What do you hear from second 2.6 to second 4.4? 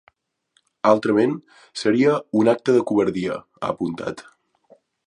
de covardia’, ha apuntat.